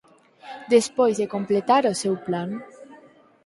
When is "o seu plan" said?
1.91-2.49